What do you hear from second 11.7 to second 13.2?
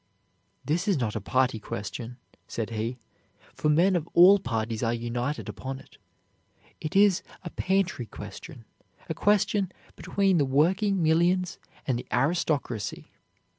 and the aristocracy."